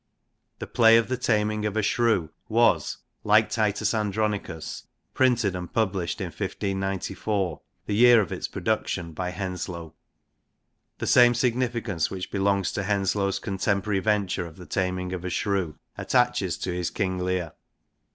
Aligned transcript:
The 0.57 0.65
play 0.65 0.97
of 0.97 1.09
The 1.09 1.15
Tamynge 1.15 1.67
of 1.67 1.77
A 1.77 1.83
Shrotue 1.83 2.31
was, 2.49 2.97
like 3.23 3.51
Titus 3.51 3.93
Andronicus, 3.93 4.87
printed 5.13 5.55
and 5.55 5.71
published 5.71 6.19
in 6.19 6.25
1594, 6.31 7.61
the 7.85 7.93
year 7.93 8.19
of 8.19 8.31
its 8.31 8.47
production 8.47 9.11
by 9.11 9.29
Henslowe 9.29 9.93
The 10.97 11.05
same 11.05 11.35
significance 11.35 12.09
which 12.09 12.31
belongs 12.31 12.71
to 12.71 12.83
Henslowe's 12.85 13.37
con 13.37 13.59
temporary 13.59 13.99
venture 13.99 14.47
of 14.47 14.57
The 14.57 14.65
Tamyinge 14.65 15.13
of 15.13 15.23
A 15.23 15.29
Shroive, 15.29 15.77
attaches 15.99 16.57
to 16.57 16.73
his 16.73 16.89
Kinge 16.89 17.21
Leare. 17.21 17.51